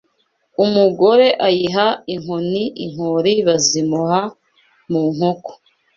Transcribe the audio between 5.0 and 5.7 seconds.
nkoko